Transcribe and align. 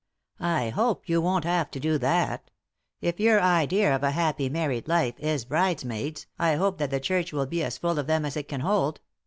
"I 0.59 0.69
hope 0.69 1.07
yon 1.07 1.21
won't 1.21 1.43
have 1.43 1.69
to 1.69 1.79
do 1.79 1.99
that 1.99 2.49
If 3.01 3.19
your 3.19 3.39
idea 3.39 3.95
of 3.95 4.01
a 4.01 4.09
happy 4.09 4.49
married 4.49 4.87
life 4.87 5.13
is 5.19 5.45
bridesmaids 5.45 6.25
I 6.39 6.55
hope 6.55 6.79
that 6.79 6.89
the 6.89 6.99
church 6.99 7.31
will 7.31 7.45
be 7.45 7.63
as 7.63 7.77
full 7.77 7.99
of 7.99 8.07
them 8.07 8.25
as 8.25 8.35
it 8.35 8.47
can 8.47 8.61
hold. 8.61 8.99